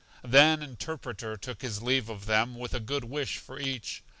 Then 0.23 0.63
Interpreter 0.63 1.37
took 1.37 1.61
his 1.61 1.83
leave 1.83 2.09
of 2.09 2.25
them, 2.25 2.55
with 2.55 2.73
a 2.73 2.79
good 2.79 3.03
wish 3.03 3.37
for 3.37 3.59
each. 3.59 4.01